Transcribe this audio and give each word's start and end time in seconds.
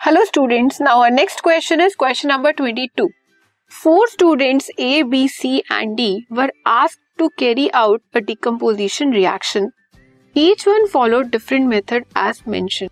Hello 0.00 0.24
students, 0.24 0.78
now 0.80 1.00
our 1.02 1.10
next 1.10 1.42
question 1.42 1.80
is 1.80 1.94
question 1.94 2.28
number 2.28 2.52
22. 2.52 3.08
Four 3.72 4.06
students 4.08 4.70
A, 4.78 5.02
B, 5.02 5.26
C 5.26 5.62
and 5.68 5.96
D 5.96 6.26
were 6.30 6.50
asked 6.64 7.00
to 7.18 7.30
carry 7.38 7.72
out 7.72 8.02
a 8.14 8.20
decomposition 8.20 9.10
reaction. 9.10 9.72
Each 10.36 10.64
one 10.64 10.88
followed 10.88 11.30
different 11.30 11.66
method 11.66 12.04
as 12.14 12.46
mentioned. 12.46 12.90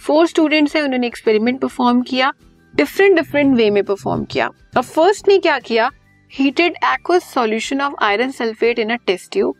Four 0.00 0.26
students 0.26 0.76
हैं 0.76 0.82
उन्होंने 0.82 1.06
experiment 1.06 1.60
perform 1.60 2.00
किया 2.02 2.32
different 2.74 3.16
different 3.16 3.56
way 3.56 3.70
में 3.70 3.82
perform 3.84 4.24
किया 4.24 4.50
अब 4.76 4.84
first 4.84 5.28
ने 5.28 5.38
क्या 5.38 5.58
किया 5.58 5.90
heated 6.32 6.76
aqueous 6.92 7.24
solution 7.34 7.80
of 7.80 7.94
iron 8.02 8.30
sulphate 8.30 8.78
in 8.78 8.90
a 8.90 8.96
test 9.06 9.32
tube 9.32 9.56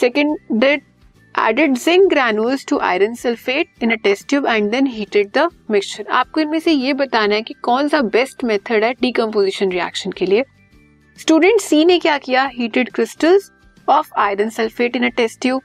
second 0.00 0.36
did 0.52 0.82
added 1.39 1.73
zinc 1.77 2.07
granules 2.09 2.65
to 2.65 2.77
iron 2.79 3.15
sulphate 3.15 3.83
in 3.83 3.91
a 3.91 3.95
test 4.03 4.27
tube 4.29 4.45
and 4.45 4.69
then 4.71 4.87
heated 4.87 5.29
the 5.37 5.49
mixture 5.71 6.07
आपको 6.11 6.41
इनमें 6.41 6.59
से 6.59 6.71
ये 6.71 6.93
बताना 6.93 7.35
है 7.35 7.41
कि 7.41 7.53
कौन 7.61 7.87
सा 7.87 8.01
बेस्ट 8.13 8.43
मेथड 8.43 8.83
है 8.83 8.93
डीकम्पोजिशन 8.93 9.71
रिएक्शन 9.71 10.11
के 10.11 10.25
लिए। 10.25 10.43
स्टूडेंट 11.19 11.61
सी 11.61 11.83
ने 11.85 11.97
क्या 11.99 12.17
किया? 12.17 12.45
Heated 12.53 12.91
crystals 12.91 13.51
of 13.87 14.13
iron 14.17 14.49
sulphate 14.49 14.95
in 14.95 15.05
a 15.05 15.09
test 15.17 15.41
tube 15.41 15.61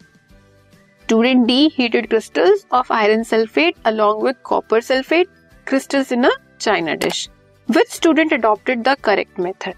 student 1.05 1.46
D 1.46 1.71
heated 1.79 2.09
crystals 2.09 2.65
of 2.73 2.93
iron 2.93 3.23
sulphate 3.23 3.77
along 3.84 4.24
with 4.24 4.37
copper 4.45 4.80
sulphate 4.80 5.29
crystals 5.66 6.12
in 6.12 6.24
a 6.24 6.30
china 6.60 6.95
dish 6.95 7.29
which 7.68 7.91
student 7.91 8.32
adopted 8.32 8.82
the 8.82 8.96
correct 9.05 9.41
method 9.41 9.74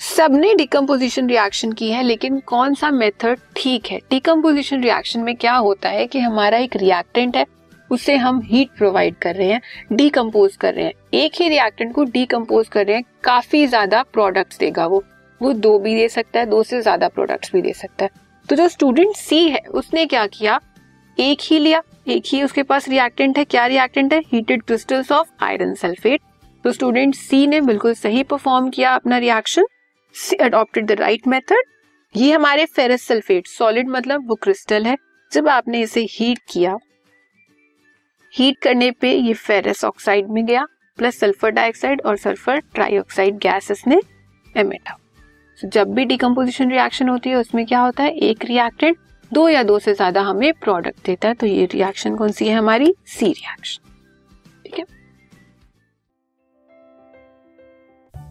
सबने 0.00 0.54
decomposition 0.54 1.28
reaction 1.28 1.72
की 1.72 1.90
है, 1.90 2.02
लेकिन 2.02 2.38
कौन 2.40 2.74
सा 2.74 2.90
method 2.90 3.38
ठीक 3.56 3.86
है? 3.86 3.98
Decomposition 4.10 4.82
reaction 4.82 5.20
में 5.20 5.34
क्या 5.36 5.54
होता 5.54 5.88
है 5.88 6.06
कि 6.06 6.18
हमारा 6.20 6.58
एक 6.58 6.76
रिएक्टेंट 6.76 7.36
है, 7.36 7.44
उसे 7.90 8.16
हम 8.16 8.40
हीट 8.44 8.70
प्रोवाइड 8.78 9.16
कर 9.16 9.34
रहे 9.34 9.48
हैं 9.48 9.60
डीकम्पोज 9.92 10.56
कर 10.56 10.74
रहे 10.74 10.84
हैं। 10.84 10.92
एक 11.14 11.32
ही 11.34 11.48
रिएक्टेंट 11.48 11.92
को 11.94 12.04
डीकम्पोज 12.04 12.68
कर 12.68 12.86
रहे 12.86 12.96
हैं, 12.96 13.04
काफ़ी 13.24 13.66
ज़्यादा 13.66 14.02
प्रोडक्ट्स 14.04 14.58
देगा 14.58 14.86
वो। 14.86 15.02
वो 15.40 15.52
दो 15.54 15.78
भी 15.78 15.94
दे 15.94 16.08
सकता 16.08 16.40
है, 16.40 16.46
दो 16.46 16.62
से 16.62 16.80
ज़्यादा 16.82 17.08
प्रोडक्ट्स 17.08 17.52
भी 17.52 17.62
दे 17.62 17.72
सकता 17.72 18.04
है। 18.04 18.10
तो 18.48 18.56
जो 18.56 18.68
स्टूडेंट 18.68 19.14
सी 19.16 19.48
है, 19.48 19.60
उसने 19.70 20.04
क्या 20.06 20.26
किया? 20.28 20.60
एक 21.16 21.40
ही 21.42 21.58
लिया, 21.58 21.82
एक 22.08 22.22
ही 22.26 22.42
उसके 22.42 22.62
पास 22.62 22.88
रिएक्टेंट 22.88 23.38
है। 23.38 23.44
क्या 23.46 23.66
रिएक्टेंट 23.66 24.12
है? 24.12 24.20
Heated 24.32 24.62
crystals 24.62 25.12
of 25.12 25.28
iron 25.42 25.74
sulphate 25.76 26.20
तो 26.64 26.72
स्टूडेंट 26.72 27.14
सी 27.14 27.46
ने 27.46 27.60
बिल्कुल 27.62 27.94
सही 27.94 28.22
परफॉर्म 28.24 28.68
किया 28.70 28.94
अपना 28.94 29.18
reaction 29.18 29.66
adopted 30.36 30.86
the 30.86 30.92
right 31.00 31.26
method 31.28 31.62
ये 32.14 32.32
हमारे 32.32 32.64
फेरस 32.66 33.02
सल्फेट 33.02 33.46
सॉलिड 33.46 33.88
मतलब 33.88 34.28
वो 34.28 34.34
क्रिस्टल 34.34 34.86
है। 34.86 34.96
जब 35.32 35.48
आपने 35.48 35.80
इसे 35.80 36.06
हीट 36.10 36.38
किया 36.48 36.76
हीट 38.32 38.58
करने 38.62 38.90
पे 38.90 39.12
ये 39.12 39.34
फेरस 39.34 39.84
ऑक्साइड 39.84 40.28
में 40.28 40.44
गया 40.46 40.64
प्लस 40.98 41.18
सल्फ़र 41.20 41.50
डाइऑक्साइड 41.50 42.00
और 42.00 42.16
सल्फ़र 42.16 42.60
ट्राईऑक्साइड 42.74 43.38
गैस 43.38 43.70
इसने 43.70 44.00
एमिट 44.54 44.88
so, 45.58 45.68
जब 45.68 45.94
भी 45.94 46.04
डिकम्पोजिशन 46.04 46.70
रिएक्शन 46.70 47.08
होती 47.08 47.30
है 47.30 47.36
उसमें 47.36 47.64
क्या 47.66 47.80
होता 47.80 48.02
है? 48.02 48.10
एक 48.10 48.44
रिएक्टेंट 48.44 48.96
दो 49.30 49.48
या 49.48 49.62
दो 49.62 49.78
से 49.78 49.94
ज़्यादा 49.94 50.20
हमें 50.22 50.52
प्रोडक्ट 50.54 51.06
देता 51.06 51.28
है। 51.28 51.34
तो 51.34 51.46
ये 51.46 51.64
रिएक्शन 51.66 52.16
कौन 52.16 52.32
सी 52.32 52.48
है? 52.48 52.54
हमारी 52.54 52.94
C 53.08 53.26
reaction 53.26 53.89